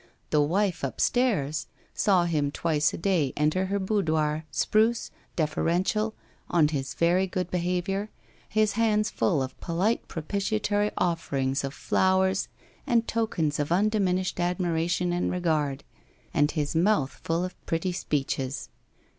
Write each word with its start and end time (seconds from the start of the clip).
The 0.31 0.41
wife, 0.41 0.83
up 0.83 0.99
stairs, 0.99 1.67
saw 1.93 2.25
him 2.25 2.49
twice 2.49 2.91
a 2.91 2.97
day 2.97 3.33
enter 3.37 3.67
her 3.67 3.77
boudoir, 3.77 4.45
spruce, 4.49 5.11
deferential, 5.35 6.15
on 6.49 6.69
his 6.69 6.95
very 6.95 7.27
good 7.27 7.51
behaviour, 7.51 8.09
his 8.49 8.71
hands 8.71 9.11
full 9.11 9.43
of 9.43 9.59
polite 9.61 10.07
propitiatory 10.07 10.89
offerings 10.97 11.63
of 11.63 11.75
flowers, 11.75 12.47
and 12.87 13.07
tokens 13.07 13.59
of 13.59 13.71
undiminished 13.71 14.39
admiration 14.39 15.13
and 15.13 15.29
regard, 15.31 15.83
and 16.33 16.49
his 16.49 16.75
mouth 16.75 17.21
of 17.29 17.65
pretty 17.67 17.91
speeches. 17.91 18.69